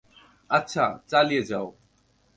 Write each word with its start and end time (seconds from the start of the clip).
আচ্ছা, 0.49 0.85
চালিয়ে 1.07 1.43
যাও। 1.43 1.67